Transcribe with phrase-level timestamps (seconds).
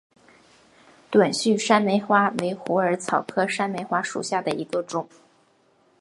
[1.11, 5.07] 短序山梅花为虎耳草科山梅花属下的一个种。